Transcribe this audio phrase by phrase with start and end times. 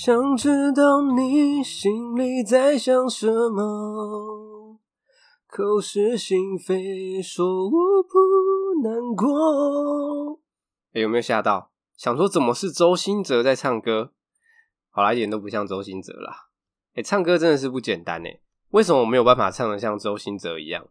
[0.00, 4.78] 想知道你心里在想什么，
[5.48, 10.38] 口是心非，说我不难过。
[10.92, 11.72] 有没有吓到？
[11.96, 14.12] 想说怎么是周兴哲在唱歌？
[14.90, 16.46] 好啦，一点都不像周兴哲啦。
[16.94, 18.40] 欸，唱歌真的是不简单欸。
[18.70, 20.86] 为什么我没有办法唱得像周兴哲一样？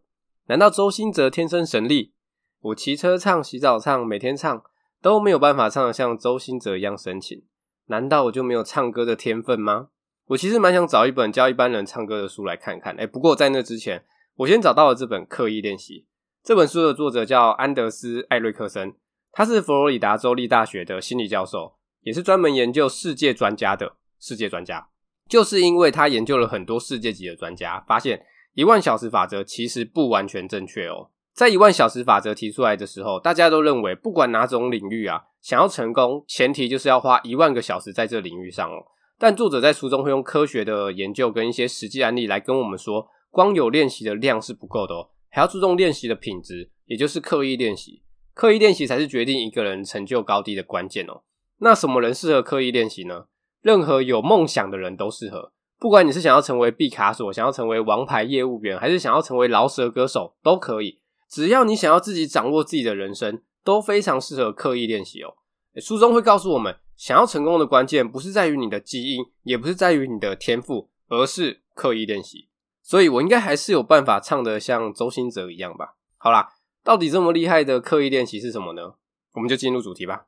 [0.48, 2.12] 难道周兴哲天生神力？
[2.60, 4.62] 我骑车唱、洗澡唱、每天唱
[5.00, 7.46] 都没有办法唱得像周兴哲一样深情？
[7.88, 9.88] 难道我就没有唱歌的天分吗？
[10.28, 12.94] 我其实蛮想找一本教一般人唱歌的书来看看。
[12.96, 14.04] 哎，不过在那之前，
[14.36, 16.00] 我先找到了这本《刻意练习》。
[16.44, 18.94] 这本书的作者叫安德斯·艾瑞克森，
[19.32, 24.88] 他是佛罗里达州立大学的心理教授，也是专门研究世界专家的世界专家。
[25.28, 31.10] 就是因为他研究了很多世界级的专家，发现一万小时法则其实不完全正确哦。
[31.38, 38.82] 在一万小时法则提出来的时候，大家都认为不管哪种领域啊，想要成功，前提就是要花一万个小时在这领域上哦。
[39.20, 48.02] 但作者在书中会用科学的研究跟一些实际案例来跟我们说，光有练习的量是不够的哦，还要注重练习的品质，也就是刻意练习。
[48.34, 51.22] 刻意练习才是决定一个人成就高低的关键哦。
[51.58, 53.26] 那什么人适合刻意练习呢？
[53.62, 60.98] 任何有梦想的人都适合，不管你是想要成为毕卡索，想要成为王牌业务员，还是想要成为饶舌歌手，都可以。
[61.28, 65.34] 只要你想要自己掌握自己的人生，都非常适合刻意练习哦。
[65.76, 72.48] 书中会告诉我们，想要成功的关键不是在于你的基因，也不是在于你的天赋，而是刻意练习。
[72.82, 75.96] 所以我应该还是有办法唱得像周星哲一样吧。
[76.16, 78.94] 好啦，到底这么厉害的刻意练习是什么呢？
[79.34, 80.26] 我们就进入主题吧。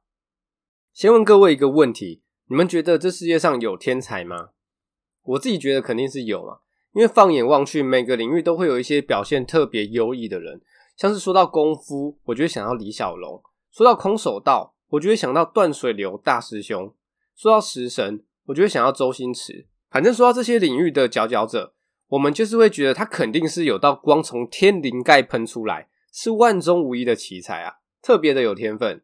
[0.92, 4.50] 先问各位一个问题：你们觉得这世界上有天才吗？
[5.22, 6.58] 我自己觉得肯定是有嘛，
[6.92, 10.60] 因为放眼望去，每个领域都会有一些表现特别优异的人。
[11.00, 13.40] 像是说到功夫，我就会想到李小龙；
[13.72, 16.92] 说到空手道，我就会想到断水流大师兄；
[17.34, 19.66] 说到食神，我就会想到周星驰。
[19.90, 21.72] 反正说到这些领域的佼佼者，
[22.08, 29.02] 我们就是会觉得他肯定是有道光从天灵盖喷出来，是万中无一的奇才啊，特别的有天分。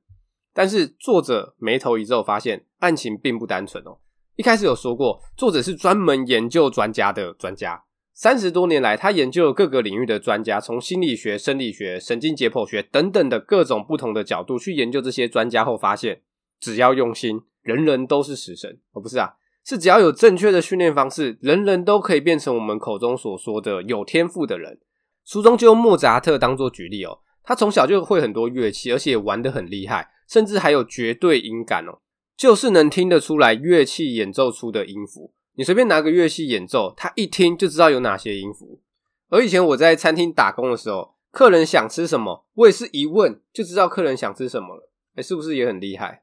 [0.53, 3.97] 但是作者眉头一皱，发现案情并不单纯哦。
[4.35, 7.86] 一开始有说过，作者是专门研究专家的专家。
[8.19, 16.23] 三十多年来，他研究了各个领域的专家，从心理学、生理学、神经解剖学等等的各种不同的角度去研究这些专家后发现，
[16.59, 18.79] 只要用心，人人都是食神。
[18.93, 19.35] 哦，不是啊，
[19.67, 24.81] 是只要有正确的训练方式，人人都可以变成我们口中所说的有天赋的人。
[25.27, 32.01] 书中就用莫扎特当做举例哦，他从小就会很多乐器，而且玩得很厉害，甚至还有绝对音感哦，
[32.35, 35.35] 就是能听得出来乐器演奏出的音符。
[35.57, 38.81] 你随便拿个乐器演奏，他一听就知道有哪些音符。
[39.29, 44.91] 而以前我在餐厅打工的时候，客人想吃什么，我也是一问就知道客人想吃什么了。
[45.17, 46.23] 哎，是不是也很厉害？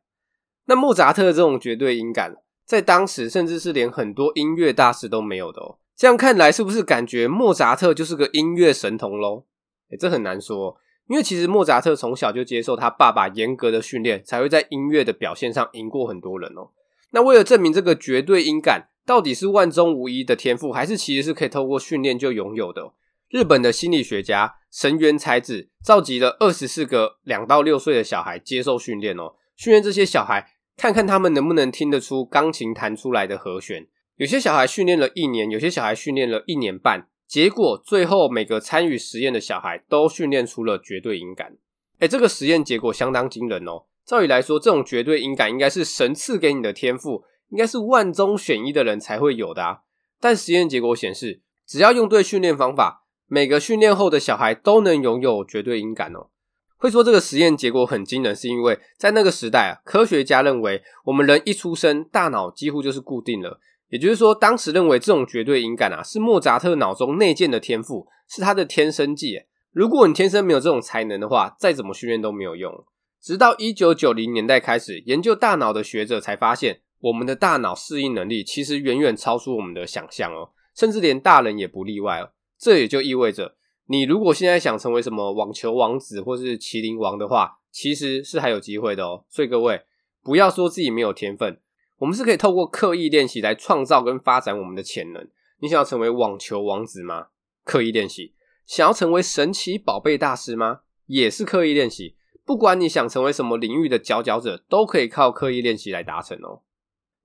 [0.66, 5.78] 那莫扎特这种绝对音感，在当时甚至是连很多音乐大师都没有的哦。
[5.96, 9.46] 这样看来，是不是感觉莫扎特就是个音乐神童喽？
[9.90, 10.78] 哎，这很难说，
[11.08, 16.70] 因为其实莫扎特从小就接受他爸爸严格的训练，才会在音乐的表现上赢过很多人哦。
[17.12, 22.94] 那为了证明这个绝对音感，到底是万中无一的天赋，还是其实是可以透过训练就拥有的？
[23.30, 33.88] 日本的心理学家神原彩子召集了二十四个两到六岁的小孩接受训练哦，训练这些小孩，看看他们能不能听得出钢琴弹出来的和弦。
[34.18, 41.58] 有些小孩训练了一年，有些小孩训练了一年半，结果最后每个参与实验的小孩都训练出了绝对音感。
[42.00, 43.86] 诶，这个实验结果相当惊人哦。
[44.06, 47.24] 照理来说，这种绝对音感应该是神赐给你的天赋。
[47.54, 49.82] 应该是万中选一的人才会有的啊！
[50.20, 56.30] 但实验结果显示，只要用对训练方法，每个训练后的小孩都能拥有绝对音感哦。
[56.78, 63.60] 会说这个实验结果很惊人，是因为在那个时代啊，科学家认为我们人一出生，大脑几乎就是固定了。
[63.90, 69.44] 也就是说，当时认为这种绝对音感啊，是莫扎特脑中内建的天赋，是他的天生技。
[69.72, 72.84] 如果你天生没有这种才能的话，再怎么训练都没有用。
[73.22, 76.80] 直到一九九零年代开始，研究大脑的学者才发现。
[77.04, 82.32] 我们的大脑适应能力其实远远超出我们的想象哦，甚至连大人也不例外哦。
[82.58, 83.56] 这也就意味着，
[83.88, 89.26] 你如果现在想成为什么网球王子或是麒麟王的话，其实是还有机会的哦。
[89.28, 89.82] 所以各位
[90.24, 91.60] 不要说自己没有天分，
[91.98, 95.28] 我们是可以透过刻意练习来创造跟发展我们的潜能。
[95.60, 97.28] 你想要成为网球王子吗？
[97.66, 98.34] 刻意练习。
[98.66, 100.80] 想要成为神奇宝贝大师吗？
[101.08, 102.16] 也是刻意练习。
[102.46, 106.62] 不管你想成为什么领域的佼佼者，都可以靠刻意练习来达成哦。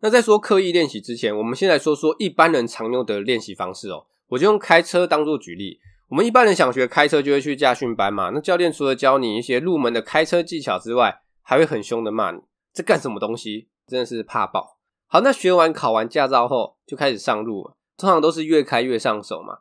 [0.00, 4.06] 那在说刻意练习之前，我们先来说说一般人常用的练习方式哦。
[4.28, 5.80] 我就用开车当做举例。
[6.08, 8.30] 我们一般人想学开车，就会去驾训班嘛。
[8.30, 12.40] 那教练除了教你一些入门的开车技巧之外，还会很凶的骂你
[12.72, 13.68] ：“这干什么东西？
[13.86, 14.78] 真的是怕爆！”
[15.08, 19.58] 好，那学完考完驾照后就开始上路了，通常都是越开越上手嘛。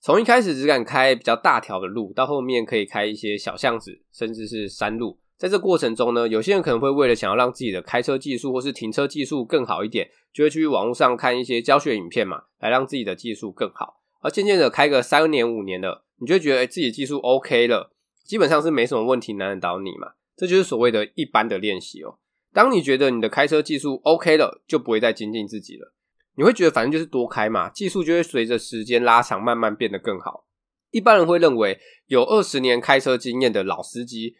[0.00, 5.18] 从一开始只敢开比较大条的路，到后面可以开一些小巷子，甚至是山路。
[5.38, 14.00] 在这过程中呢，有些人可能会为了想要让自己的开车技术或是停车技术更好一点，就会去网络上看一些教学影片嘛，来让自己的技术更好。
[14.22, 17.92] 而渐渐的开个三年五年的，你就觉得自己技术 OK 了，
[18.24, 20.14] 基本上是没什么问题难得倒你嘛。
[20.34, 22.18] 这就是所谓的一般的练习哦。
[22.54, 25.92] 当你觉得你的开车技术 OK 了，就不会再精进自己了。
[26.36, 30.46] 你会觉得反正就是多开嘛，技术就会随着时间拉长，慢慢变得更好。
[30.90, 34.36] 一般人会认为有二十年开车经验的老司机。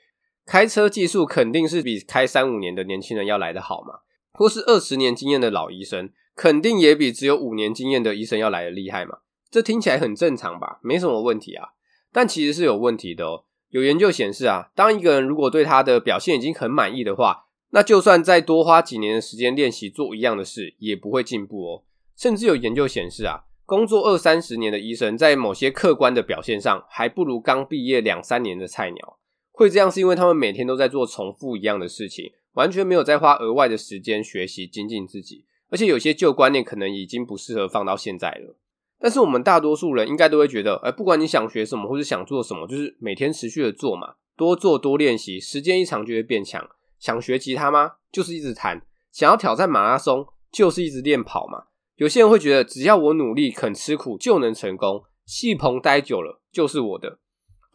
[0.46, 4.00] 开车技术肯定是比开三五年的年轻人要来得好嘛，
[4.32, 9.18] 或是二十年经验的老医生，肯定也比只有五年经验的医生要来得厉害嘛。
[9.50, 11.70] 这听起来很正常吧，没什么问题啊。
[12.12, 13.44] 但其实是有问题的哦。
[13.70, 21.82] 有研究显示啊，当一个人如果对他的表现已经很满意的话，那就算再多花几年的时间练习做一样的事，也不会进步哦。
[22.16, 29.18] 甚至有研究显示啊，工作二三十年的医生，在某些客观的表现上，还不如刚毕业两三年的菜鸟。
[29.56, 38.54] 会这样是因为他们每天都在做重复一样的事情，完全没有在花额外的时间学习精进自己，而且有些旧观念可能已经不适合放到现在了。
[38.98, 46.68] 但是我们大多数人应该都会觉得，哎，不管你想学什么或是想做什么，就是每天持续的做嘛，多做多练习，时间一长就会变强。
[46.98, 47.92] 想学吉他吗？
[48.12, 48.82] 就是一直弹。
[49.10, 51.64] 想要挑战马拉松，就是一直练跑嘛。
[51.96, 57.18] 有些人会觉得，只要我努力肯吃苦就能成功，戏棚待久了就是我的。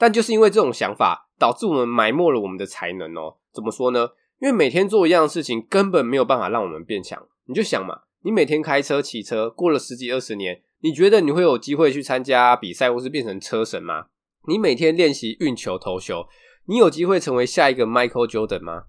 [0.02, 1.30] 但就是因为这种想法。
[1.42, 3.38] 导致我们埋没了我们的才能哦。
[3.52, 4.10] 怎么说呢？
[4.40, 7.20] 因为每天做一样事情，根本没有办法让我们变强。
[7.48, 14.06] 你就想嘛，你每天开车、骑车，过了十几二十年，你觉得你会有机会去参加比赛，或是变成车神吗？
[14.48, 16.28] 你每天练习运球、投球，
[16.68, 18.84] 你有机会成为下一个 Michael Jordan 吗？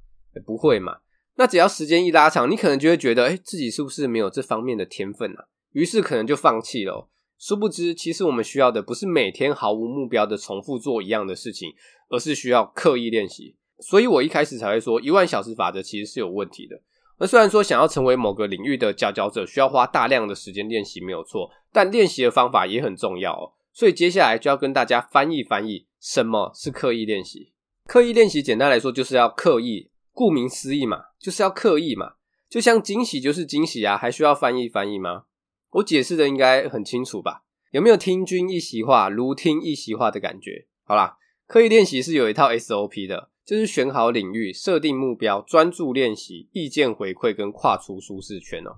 [0.44, 0.98] 不会嘛。
[1.36, 5.46] 那只要时间一拉长，你可能就会觉得，诶，自己是不是没有这方面的天分啊？
[5.72, 7.08] 于是可能就放弃了。
[7.44, 11.74] 殊不知，其实我们需要的不是每天毫无目标的重复做一样的事情，
[12.08, 13.56] 而是需要刻意练习。
[13.80, 16.80] 所以我一开始才会说，一万小时法则其实是有问题的。
[17.18, 23.50] 那虽然说想要成为某个领域的佼佼者，需要花大量的时间练习没有错，但练习的方法也很重要哦。
[23.72, 27.50] 所以接下来就要跟大家翻译翻译，什么是刻意练习？
[27.86, 32.12] 刻意练习简单来说就是要刻意，顾名思义嘛，就是要刻意嘛。
[32.48, 35.24] 就像惊喜就是惊喜啊，还需要翻译翻译吗？
[35.72, 37.44] 我解释的应该很清楚吧？
[37.70, 40.66] 有没有听君一席话，如听一席话的感觉？
[40.84, 41.16] 好啦，
[41.46, 48.76] 刻意练习是有一套 SOP 的，就是选好领域、设定目标、专注练习、意见回馈跟跨出舒适圈哦。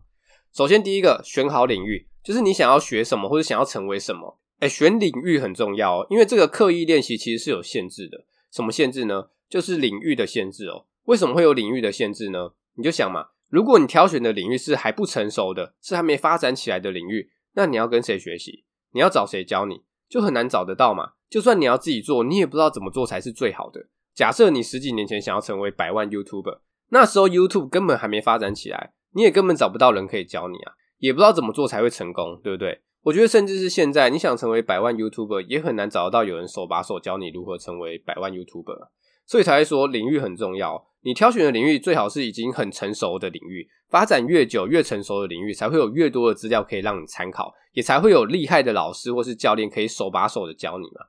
[0.52, 4.38] 首先，第一个选好领域，就是你想要学什么或者想要成为什么。
[4.60, 8.24] 诶，选领域很重要哦，因为这个刻意练习其实是有限制的。
[8.52, 9.30] 什么限制呢？
[9.48, 10.86] 就是领域的限制哦。
[11.06, 12.52] 为什么会有领域的限制呢？
[12.76, 13.30] 你就想嘛。
[13.54, 18.64] 如果你挑选的领域是还不成熟的，是还没发展起来的领域，那你要跟谁学习？
[18.90, 19.84] 你要找谁教你？
[20.08, 21.12] 就很难找得到嘛。
[21.30, 23.86] 就算你要自己做，你也不知道怎么做才是最好的。
[24.12, 26.58] 假设你十几年前想要成为百万 YouTuber，
[26.88, 32.80] 那时候 YouTube 根本还没发展起来，你也根本找不到人可以教你啊，也不知道怎么做才会成功，对不对？
[33.02, 38.88] 我觉得甚至是现在，你想成为百万 YouTuber，也很难找得到有人手把手教你如何成为百万 YouTuber。
[39.24, 40.88] 所以才会说领域很重要。
[41.04, 51.06] 你挑选的领域最好是已经很成熟的领域，发展越久越成熟的领域，才会有越多的资料可以让你参考，也才会有厉害的老师或是教练可以手把手的教你嘛。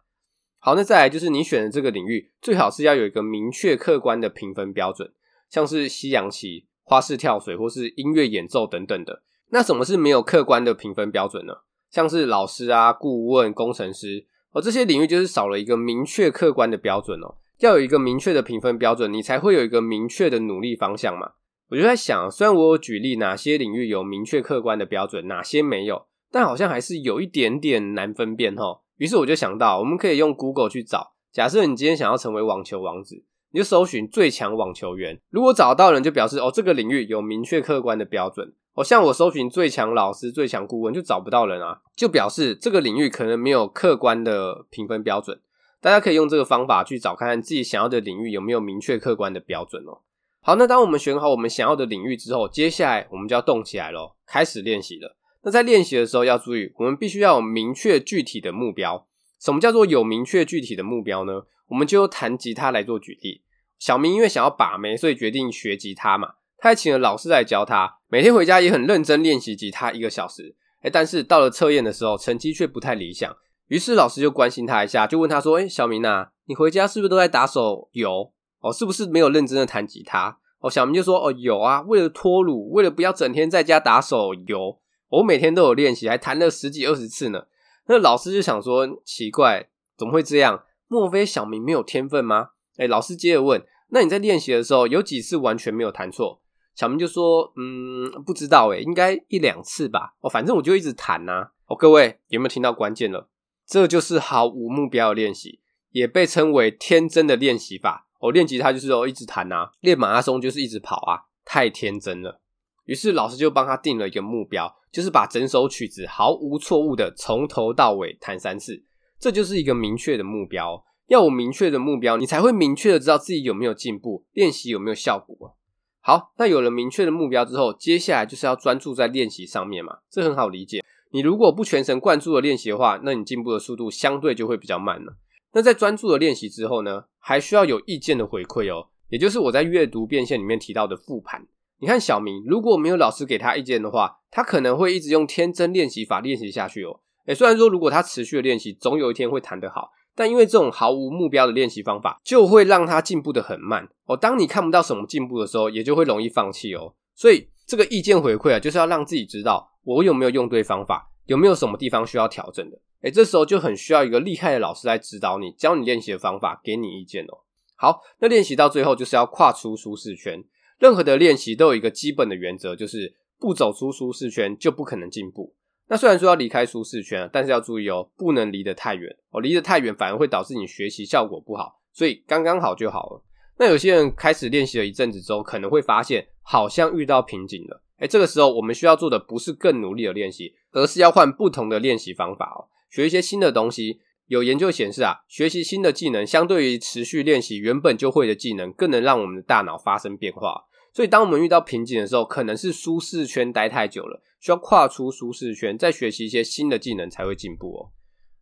[0.60, 5.14] 好，那再来就是你选的这个领域，最好是要有一个明确客观的评分标准，
[5.50, 9.24] 像是西洋棋、花式跳水或是音乐演奏等等的。
[9.52, 11.54] 那什么是没有客观的评分标准呢？
[11.90, 17.36] 像是老师啊、顾问、工程师，而这些领域就是少了一个明确客观的标准哦。
[17.60, 21.32] 要有一个明确的评分标准，你才会有一个明确的努力方向嘛。
[21.70, 28.82] 我就在想，虽然我有举例哪些领域有明确客观的标准，哪些没有，但好像还是有一点点难分辨齁。
[28.98, 31.14] 于是我就想到，我们可以用 Google 去找。
[31.32, 35.20] 假设你今天想要成为网球王子，你就搜寻最强网球员。
[35.30, 38.54] 如果找到人，就表示哦，这个领域有明确客观的标准。
[38.76, 45.40] 哦，像我搜寻最强老师、最强顾问，就找不到人啊，就表示这个领域可能没有客观的评分标准。
[45.86, 50.00] 大家可以用这个方法去找看看自己想要的领域有没有明确客观的标准哦。
[50.42, 55.15] 好，那当我们选好我们想要的领域之后，接下来我们就要动起来咯，开始练习了。
[55.44, 59.06] 那在练习的时候要注意，我们必须要有明确具体的目标。
[59.39, 61.44] 什么叫做有明确具体的目标呢？
[61.68, 63.44] 我们就用弹吉他来做举例。
[63.77, 66.34] 小明因为想要把妹，所以决定学吉他嘛。
[66.58, 70.56] 他还请了老师来教他，每天回家也很认真练习吉他一个小时。
[70.82, 73.38] 诶，但是到了测验的时候，成绩却不太理想。
[73.67, 78.31] 于是老师就关心他一下，就问他说：“诶，小明啊，你回家是不是都在打手游？
[78.60, 80.38] 哦，是不是没有认真的弹吉他？
[80.60, 84.79] 哦，小明就说：“哦，有啊，为了脱乳，为了不要整天在家打手游，
[85.10, 87.45] 我每天都有练习，还弹了十几二十次呢。”
[87.88, 90.63] 那老师就想说：“奇怪，怎么会这样？
[90.88, 96.41] 莫非小明没有天分吗？”哎，老师接着问：“那你在练习的时候，有几次完全没有弹错？”
[96.75, 100.15] 小明就说：“嗯，不知道，诶，应该一两次吧。
[100.22, 101.51] 哦，反正我就一直弹呐。
[101.67, 103.29] 哦，各位有没有听到关键了？
[103.67, 105.60] 这就是毫无目标的练习，
[105.91, 108.07] 也被称为天真的练习法。
[108.19, 112.41] 哦，练吉他就是哦，一直弹呐，练马拉松就是一直跑啊，太天真了。
[112.86, 118.84] 于是老师就帮他定了一个目标，就是把整首曲子毫无错误的从头到尾弹三次。
[119.19, 120.84] 这就是一个明确的目标。
[121.07, 125.55] 要有明确的目标，你才会明确的知道自己有没有进步，练习有没有效果。”
[126.01, 130.84] 好，那有了明确的目标之后，接下来就是要专注在练习上面嘛，这很好理解。
[131.15, 135.15] 你如果不全神贯注的练习的话，那你进步的速度相对就会比较慢了。
[135.53, 141.48] 那在专注的练习之后呢，还需要有意见的回馈哦，也就是我在阅读变现里面提到的复盘。
[141.79, 147.00] 你看小明，如果没有老师给他意见的话，他可能会一直用天真练习法练习下去哦。
[147.27, 149.91] 诶，虽然说如果他持续的练习，总有一天会弹得好。
[150.17, 154.17] 但因为这种毫无目标的练习方法，就会让他进步得很慢哦。
[154.17, 156.93] 当你看不到什么进步的时候，也就会容易放弃哦。
[157.15, 162.77] 所以这个意见回馈啊，就是要让自己知道我有没有用对方法，有没有什么地方需要调整的。
[163.04, 167.38] 诶，这时候就很需要一个厉害的老师来指导你，教你练习的方法，给你意见哦。
[167.75, 170.44] 好，那练习到最后就是要跨出舒适圈。
[170.80, 175.54] 任何的练习都有一个基本的原则，就是不走出舒适圈就不可能进步。
[175.88, 183.22] 那虽然说要离开舒适圈，但是要注意哦，不能离得太远哦，离得太远反而会导致你学习效果不好，所以刚刚好就好了。
[183.58, 194.02] 那有些人开始练习了一阵子之后，可能会发现好像遇到瓶颈了，诶，这个时候我们需要做的不是更努力的练习，而是要换不同的练习方法哦，学一些新的东西。
[194.28, 200.66] 有研究显示啊，学习新的技能相对于持续练习原本就会的技能，更能让我们的大脑发生变化。
[200.92, 207.92] 所以，当我们遇到瓶颈的时候，可能是舒适圈待太久了，需要跨出舒适圈，再学习一些新的技能才会进步哦。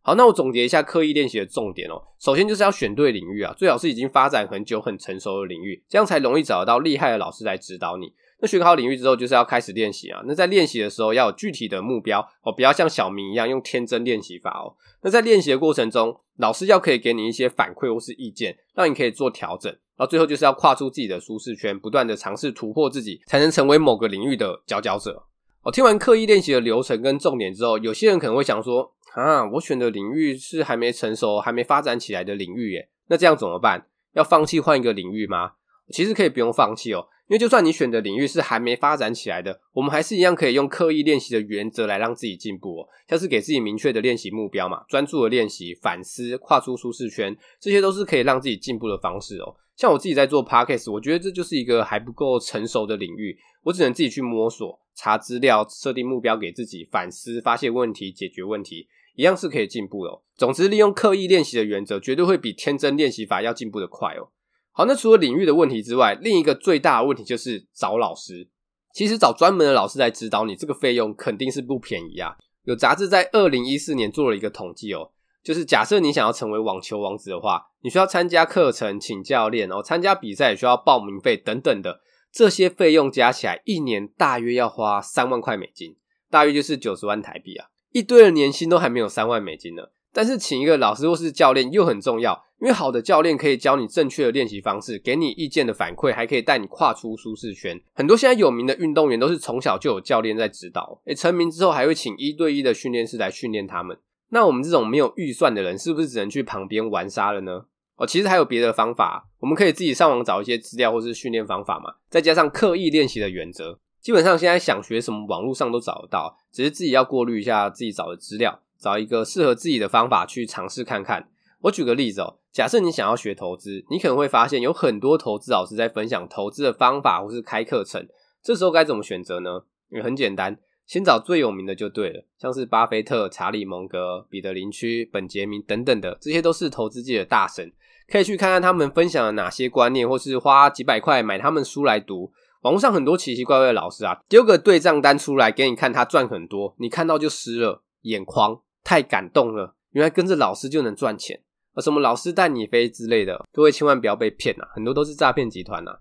[0.00, 2.00] 好，那我总结一下刻意练习的重点哦。
[2.18, 8.14] 首先就是要选对领域啊，最好是已经发展很久、很成熟的领域，这样才容易找得到厉害的老师来指导你。
[8.44, 10.20] 那学好领域之后，就是要开始练习啊。
[10.26, 14.76] 那在练习的时候，要有具体的目标哦，不要像小明一样用天真练习法哦。
[15.02, 19.72] 那在练习的过程中，老师要可以给你一些反馈或是意见，让你可以做调整。
[19.96, 25.24] 然后最后就是要跨出自己的舒适圈，不断的尝试突破自己，才能成为某个领域的佼佼者。
[25.62, 33.86] 我听完刻意练习的流程跟重点之后，有些人可能会想说：啊，我选的领域是还没成熟、还没发展起来的领域耶，那这样怎么办？
[34.12, 35.52] 要放弃换一个领域吗？
[35.90, 37.08] 其实可以不用放弃哦。
[37.28, 42.88] 因为就算你选的领域是还没发展起来的，我们还是一样可以用刻意练习的原则来让自己进步哦。
[43.08, 49.56] 像是给自己明确的练习目标嘛，专注的练习、反思、跨出舒适圈，这些都是可以让自己进步的方式哦。
[49.76, 60.22] 像我自己在做 Podcast，我觉得这就是一个还不够成熟的领域，我只能自己去摸索、查资料、设定目标给自己、反思、发现问题、解决问题，一样是可以进步哦。
[60.36, 64.28] 总之，利用刻意练习的原则，绝对会比天真练习法要进步的快哦。
[64.76, 68.48] 好，那除了领域的问题之外，另一个最大的问题就是找老师。
[68.92, 72.34] 其实找专门的老师来指导你，这个费用肯定是不便宜啊。
[72.64, 75.12] 有杂志在二零一四年做了一个统计哦，
[75.44, 82.00] 就是假设你想要成为网球王子的话，你需要参加课程、请教练，然后参加比赛也需要报名费等等的，
[82.32, 85.96] 这些费用加起来一年大约要花三万块美金，
[86.28, 87.68] 大约就是九十万台币啊。
[87.92, 89.84] 一堆的年薪都还没有三万美金呢。
[90.12, 97.78] 但是请一个老师或是教练又很重要，因为好的教练可以教你正确的练习方式，给你意见的反馈，还可以带你跨出舒适圈。
[97.92, 103.98] 很多现在有名的运动员都是从小就有教练在指导，诶，成名之后还会请一对一的训练师来训练他们。
[104.30, 107.66] 那我们这种没有预算的人，是不是只能去旁边玩沙了呢？
[107.96, 118.60] 哦，其实还有别的方法，我们可以自己上网找一些资料或是训练方法嘛，再加上刻意练习的原则，基本上现在想学什么，网络上都找得到，只是自己要过滤一下自己找的资料。
[118.76, 121.28] 找一个适合自己的方法去尝试看看。
[121.64, 128.06] 我举个例子哦，假设你想要学投资，你可能会发现有很多投资老师在分享投资的方法或是开课程。
[128.42, 129.62] 这时候该怎么选择呢？
[129.88, 137.72] 也很简单，先找最有名的就对了，像是巴菲特、查理蒙格、彼得林区、本杰明等等的，这些都是投资界的大神，
[138.08, 142.30] 可以去看看他们分享了哪些观念，或是花几百块买他们书来读。
[142.60, 148.60] 网络上很多奇奇怪怪的老师啊，丢个对账单出来给你看，他赚很多，你看到就湿了眼眶。
[148.82, 149.76] 太感动了！
[149.92, 151.40] 原来跟着老师就能赚钱，
[151.74, 154.68] 啊什么老师带你飞之类的，各位千万不要被骗啊！
[154.74, 155.98] 很多都是诈骗集团啊。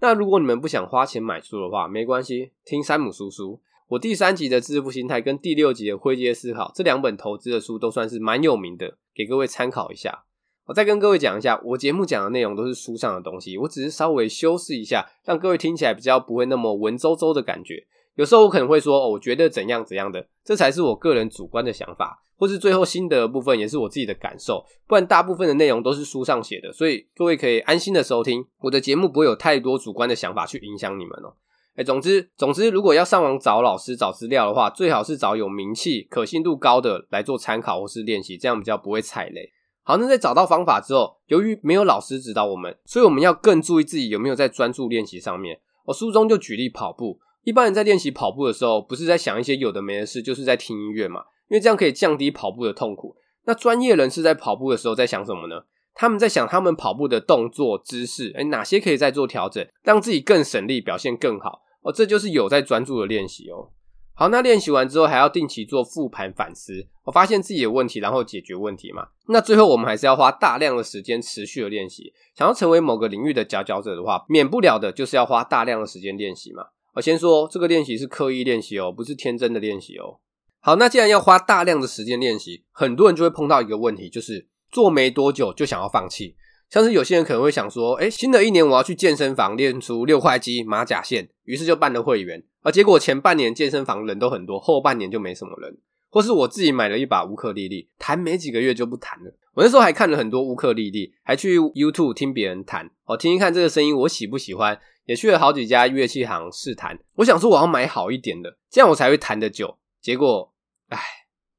[0.00, 3.60] 那如果你们不想花钱买书的话，没关系，听山姆叔叔。
[3.88, 10.24] 我第三集的致富心态跟第六集的灰阶思考这两本投资的书都算是蛮有名的，给各位参考一下。
[10.66, 17.86] 我再跟各位讲一下，我节目讲的内容都是书上的东西，我只是稍微修饰一下，让各位听起来比较不会那么文绉绉的感觉。
[18.16, 24.64] 有时候我可能会说，哦，我觉得怎样怎样的，这才是我个人主观的想法，或是最后心得的部分也是我自己的感受。
[24.88, 31.34] 不然大部分的内容都是书上写的，所以各位可以安心的收听我的节目，不会有太多主观的想法去影响你们哦。
[31.74, 39.52] 哎，总之总之，如果要上网找老师找资料的话，最好是找有名气、可信度高的来做参考或是练习，这样比较不会踩雷。
[39.82, 45.60] 好，那在找到方法之后，由于没有老师指导我们，所以我们要更注意自己有没有在专注练习上面。
[45.84, 47.20] 我书中就举例跑步。
[47.46, 51.20] 一般人在练习跑步的时候，不是在想一些有的没的事，就是在听音乐嘛。
[51.48, 53.14] 因为这样可以降低跑步的痛苦。
[53.44, 55.62] 那专业人士在跑步的时候在想什么呢？
[55.94, 61.62] 他们在想他们跑步的动作姿势，诶，哪些可以再做调整，让自己更省力，表现更好。
[61.82, 63.70] 哦，这就是有在专注的练习哦。
[64.16, 69.06] 好，那练习完之后还要定期做复盘反思，我发现自己的问题，然后解决问题嘛。
[69.28, 72.12] 那最后我们还是要花大量的时间持续的练习。
[72.34, 76.64] 想要成为某个领域的佼佼者的话，免不了的就是要花大量的时间练习嘛。
[76.96, 80.18] 我先说，这个练习是刻意练习哦，不是天真的练习哦。
[80.60, 86.34] 好，那既然要花大量的时间练习，很多人就会碰到一个问题，就是做没多久就想要放弃。
[86.70, 92.42] 像是有些人可能会想说，诶，新的一年我要去健身房练出六块肌、马甲线，于是就办了会员。
[92.62, 95.76] 而结果前半年健身房人都很多，后半年就没什么人。
[96.08, 99.36] 或是我自己买了一把乌克丽丽，弹没几个月就不弹了。
[99.52, 104.80] 我那时候还看了很多乌克丽丽，还去 YouTube 听别人弹，哦，听一看这个声音我喜不喜欢。
[105.06, 109.78] 也去了好几家乐器行试弹，我想说我要买好一点的，这样我才会弹得久。
[110.02, 110.52] 结果，
[110.88, 110.98] 唉，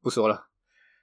[0.02, 0.48] 不说了。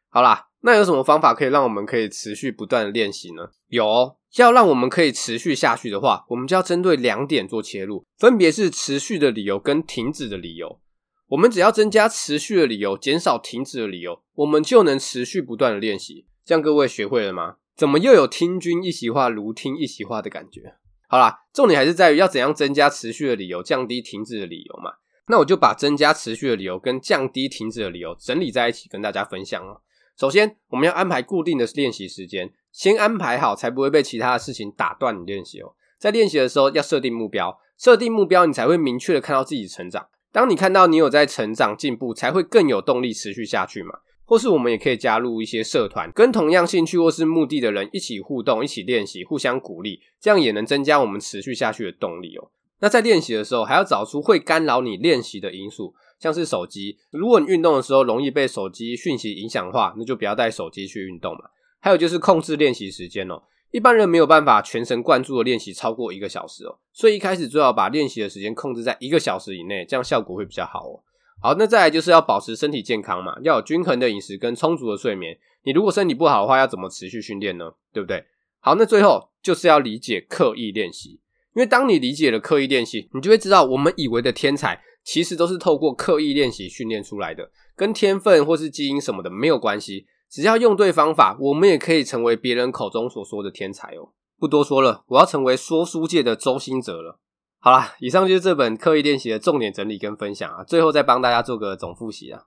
[0.08, 3.48] 好啦，那有什么方法可以让我们可以持续不断的练习呢？
[3.68, 10.80] 有，要让我们可以持续下去的话，我们就要针对两点做切入，分别是持续的理由跟停止的理由。
[11.28, 16.26] 我们只要增加持续的理由，减少停止的理由，我们就能持续不断的练习。
[16.44, 17.56] 这样各位学会了吗？
[17.74, 20.76] 怎么又有听君一席话，如听一席话的感觉？
[21.14, 24.94] 好啦，重点还是在于要怎样增加持续的理由，降低停止的理由嘛。
[25.28, 29.80] 那我就把增加持续的理由跟降低停止的理由整理在一起，跟大家分享哦。
[30.18, 35.76] 首先，我们要安排固定的练习时间，先安排好，才不会被其他的事情打断你练习哦。
[36.00, 40.08] 在练习的时候要设定目标，设定目标你才会明确的看到自己成长。
[40.32, 44.00] 当你看到你有在成长进步，才会更有动力持续下去嘛。
[44.24, 52.50] 或是我们也可以加入一些社团，跟同样兴趣或是目的的人一起互动、一起练习，互相鼓励，这样也能增加我们持续下去的动力哦。
[52.80, 56.98] 那在练习的时候，还要找出会干扰你练习的因素，像是手机。
[57.10, 61.50] 如果你运动的时候容易被手机讯息影响的话，那就不要带手机去运动嘛。
[61.80, 71.00] 还有就是控制练习时间哦，一般人没有办法全神贯注的练习超过一个小时哦，所以一开始最好把练习的时间控制在一个小时以内，这样效果会比较好哦。
[71.44, 75.38] 好，那再来就是要保持身体健康嘛，要有均衡的饮食跟充足的睡眠。
[75.64, 77.70] 你如果身体不好的话，要怎么持续训练呢？
[77.92, 78.24] 对不对？
[78.60, 81.20] 好，那最后就是要理解刻意练习，
[81.54, 90.06] 因为当你理解了刻意练习，你就会知道我们以为的天才，其实都是透过刻意练习训练出来的，跟天分或是基因什么的没有关系。
[90.30, 94.08] 只要用对方法，我们也可以成为别人口中所说的天才哦。
[94.38, 97.20] 不多说了，我要成为说书界的周兴哲了。
[97.64, 100.62] 好啦，以上就是这本刻意练习的重点整理跟分享啊。
[100.62, 102.42] 最后再帮大家做个总复习啊。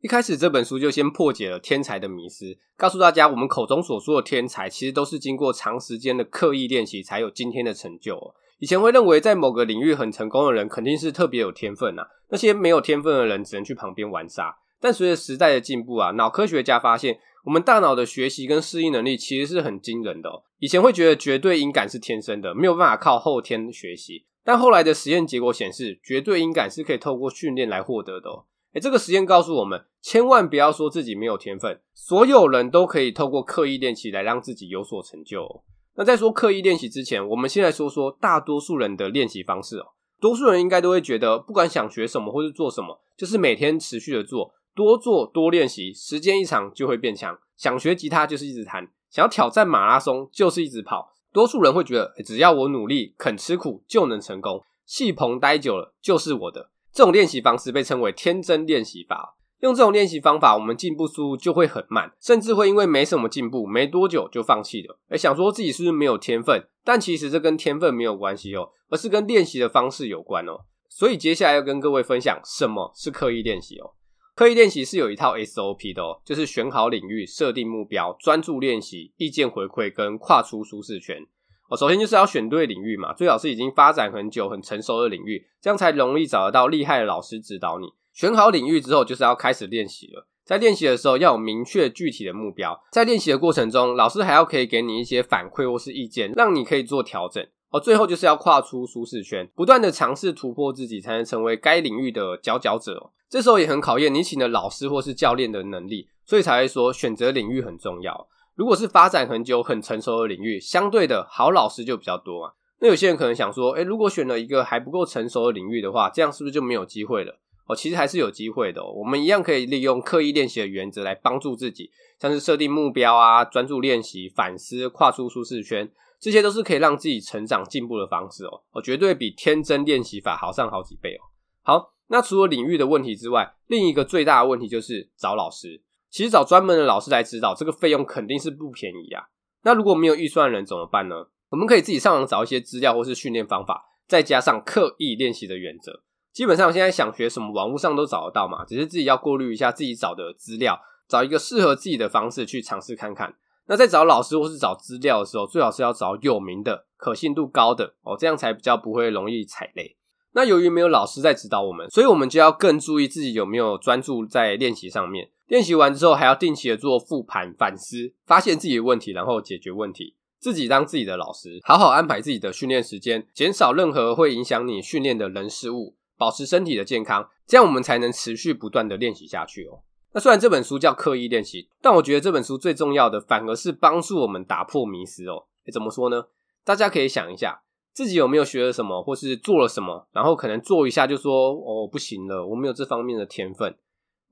[0.00, 8.34] 一开始这本书就先破解了天才的迷思，告诉大家我们口中所说的天才，其实都是经过长时间的刻意练习才有今天的成就喔。
[8.58, 14.56] 以前会认为在某个领域很成功的人，肯定是特别有天分啊，那些没有天分的人只能去旁边玩沙。
[14.80, 20.42] 但随着时代的进步啊，脑科学家发现，我们大脑的学习跟适应能力其实是很惊人的喔。
[20.58, 24.24] 以前会觉得绝对音感是天生的，没有办法靠后天学习。
[24.46, 28.44] 但后来的实验结果显示，绝对音感是可以透过训练来获得的哦。
[28.74, 35.64] 诶，这个实验告诉我们，千万不要说自己没有天分，所有人都可以透过刻意练习来让自己有所成就。
[35.96, 39.86] 那在说刻意练习之前，我们先来说说大多数人的练习方式哦。
[40.20, 47.36] 多数人应该都会觉得，不管想学什么或是做什么，就是每天持续的做，多做多练习，时间一长就会变强。
[47.56, 51.15] 想学吉他就是一直弹，想要挑战马拉松就是一直跑。
[51.36, 54.64] 多数人会觉得，只要我努力、肯吃苦，就能成功。
[54.86, 56.70] 戏棚待久了就是我的。
[56.94, 59.36] 这种练习方式被称为天真练习法。
[59.60, 64.98] 用这种练习方法，我们进步速度就会很慢，甚至会因为没什么进步，没多久就放弃了。
[65.10, 66.66] 诶，想说自己是不是没有天分？
[66.82, 70.60] 但其实这跟天分没有关系哦，而是跟练习的方式有关哦。
[70.88, 73.92] 所以接下来要跟各位分享什么是刻意练习哦。
[74.36, 81.26] 刻意练习是有一套 SOP 的哦，就是选好领域、设定目标、专注练习、意见回馈跟跨出舒适圈。
[81.70, 87.86] 哦，首先就是要选对领域嘛，最好是已经发展很久、很成熟的领域，这样才容易找得到厉害的老师指导你。
[88.12, 90.28] 选好领域之后，就是要开始练习了。
[90.44, 92.78] 在练习的时候，要有明确具体的目标。
[92.92, 97.42] 在练习的过程中，老师还要可以给你一些反馈或是意见，让你可以做调整。
[97.70, 103.10] 哦，最后就是要跨出舒适圈，不断的尝试突破自己，才能成为该领域的佼佼者。
[103.28, 108.28] 这时候也很考验你请的老师或是教练的能力，所以才会说选择领域很重要。
[108.54, 112.52] 如果是发展很久、很成熟的领域，相对的好老师就比较多嘛。
[112.80, 117.40] 那有些人可能想说，诶，如果选了一个还不够成熟的领域的话，这样是不是就没有机会了？
[117.66, 118.84] 哦，其实还是有机会的。
[118.84, 128.62] 我们一样可以利用刻意练习的原则来帮助自己，像是设定目标啊、专注练习、反思、跨出舒适圈，这些都是可以让自己成长进步的方式哦。
[128.70, 131.20] 哦，绝对比天真练习法好上好几倍哦。
[131.62, 135.82] 好，那除了领域的问题之外，另一个最大的问题就是找老师。
[136.08, 139.24] 其实找专门的老师来指导，这个费用肯定是不便宜啊。
[139.64, 141.26] 那如果没有预算的人怎么办呢？
[141.50, 146.04] 我们可以自己上网找一些资料或是训练方法，再加上刻意练习的原则。
[146.36, 153.34] 基本上现在想学什么，网络上都找得到嘛，只是自己要过滤一下自己找的资料，找一个适合自己的方式去尝试看看。
[153.68, 159.96] 那在找老师或是找资料的时候，最好是要找有名的、可信度高的哦，这样才比较不会容易踩雷。
[160.34, 165.30] 那由于没有老师在指导我们，所以我们就要更注意自己有没有专注在练习上面。
[165.46, 170.16] 练习完之后，还要定期的做复盘、反思，发现自己的问题，然后解决问题。
[170.38, 179.80] 自己当自己的老师，好好安排自己的训练时间，减少任何会影响你训练的人事物，保持身体的健康，这样我们才能持续不断的练习下去哦。
[180.12, 185.44] 那虽然这本书叫刻意练习，但我觉得这本书最重要的反而是帮助我们打破迷思哦。
[185.66, 186.26] 诶，怎么说呢？
[186.64, 187.60] 大家可以想一下，
[187.92, 193.76] 自己有没有学了什么，或是做了什么，然后可能做一下就说哦，不行了，我没有这方面的天分，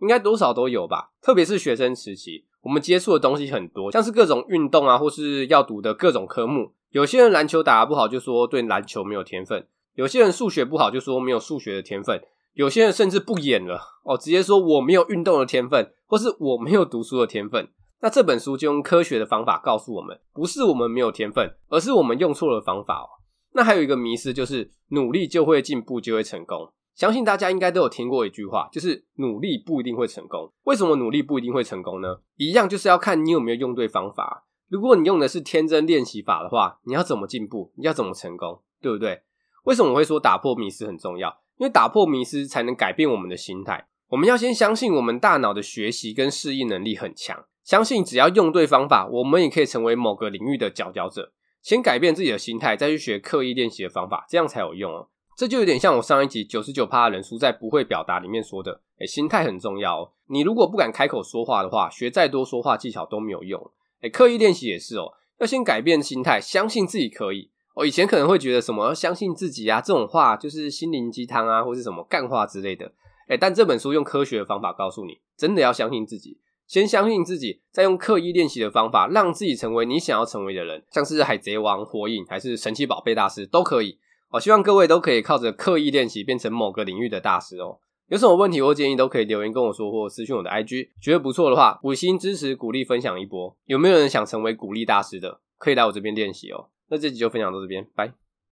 [0.00, 1.10] 应该多少都有吧。
[1.20, 2.46] 特别是学生时期。
[2.62, 6.72] 我们接触的东西很多，像是各种运动啊，或是要读的各种科目。
[6.92, 9.60] 有些人篮球打得不好，就说对篮球没有天分；
[9.94, 12.18] 有些人数学不好，就说没有数学的天分；
[12.52, 17.68] 有些人甚至不演了哦，直接说我没有运动的天分，或是我没有读书的天分。
[18.00, 23.08] 那这本书就用科学的方法告诉我们，不是我们没有天分，而是我们用错了方法哦。
[23.52, 26.72] 那还有一个迷思就是，努力就会进步，就会成功。
[26.94, 30.52] 相信大家应该都有听过一句话，就是努力不一定会成功。
[30.64, 32.18] 为什么努力不一定会成功呢？
[32.36, 34.46] 一样就是要看你有没有用对方法。
[34.68, 37.72] 如果你用的是天真练习法的话，你要怎么进步？
[37.76, 38.60] 你要怎么成功？
[38.80, 39.22] 对不对？
[39.64, 41.40] 为什么我会说打破迷思很重要？
[41.58, 43.86] 因为打破迷思才能改变我们的心态。
[44.08, 51.32] 我们要先相信我们大脑的学习跟适应能力很强，相信只要用对方法，我们也可以成为某个领域的佼佼者。
[51.62, 55.08] 先改变自己的心态，再去学刻意练习的方法，这样才有用哦。
[55.36, 60.12] 这就有点像我上一集九十九趴的人输在不会表达里面说的，诶，心态很重要哦。
[60.28, 63.70] 你如果不敢开口说话的话，学再多说话技巧都没有用。
[64.02, 67.50] 诶，刻意练习也是哦，要先改变心态，相信自己可以。
[67.74, 72.92] 哦，以前可能会觉得什么相信自己啊，这种话就是心灵鸡汤啊，或是什么干话之类的。
[73.28, 83.98] 诶，但这本书用科学的方法告诉你，真的要相信自己，先相信自己，再用刻意练习的方法，让自己成为你想要成为的人，像是海贼王、火影，还是神奇宝贝大师都可以。
[84.32, 87.78] 我希望各位都可以靠着刻意练习变成某个领域的大师哦。
[88.08, 90.90] 有什么问题或建议都可以留言跟我说，或私讯我的 IG。
[91.00, 93.56] 觉得不错的话，五星支持、鼓励、分享一波。
[93.64, 95.40] 有没有人想成为鼓励大师的？
[95.56, 96.68] 可以来我这边练习哦。
[96.88, 98.23] 那这集就分享到这边，拜。